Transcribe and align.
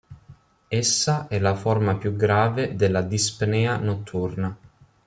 Essa 0.67 1.27
è 1.27 1.37
la 1.37 1.53
forma 1.53 1.95
più 1.95 2.15
grave 2.15 2.75
della 2.75 3.03
dispnea 3.03 3.77
notturna. 3.77 4.57